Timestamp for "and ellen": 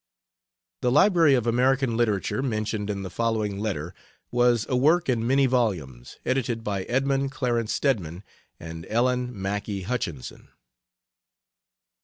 8.59-9.29